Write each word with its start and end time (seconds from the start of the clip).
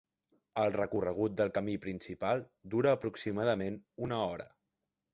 El 0.61 0.71
recorregut 0.75 1.35
del 1.41 1.53
camí 1.59 1.77
principal 1.85 2.43
dura 2.75 2.97
aproximadament 3.01 3.81
una 4.09 4.23
hora. 4.35 4.53